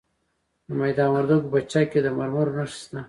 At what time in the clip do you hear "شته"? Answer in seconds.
2.81-2.99